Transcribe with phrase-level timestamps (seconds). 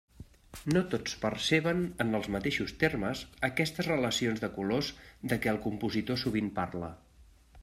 [0.75, 4.93] No tots perceben en els mateixos termes aquestes relacions de colors
[5.35, 6.95] de què el compositor sovint parla.